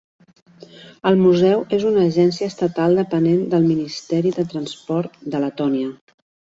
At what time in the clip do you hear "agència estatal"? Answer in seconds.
2.09-2.99